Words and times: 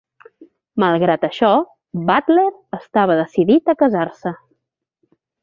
Malgrat 0.83 1.27
això, 1.27 1.51
Butler 2.09 2.47
estava 2.79 3.19
decidit 3.21 3.71
a 3.71 3.77
casar-se. 3.83 4.35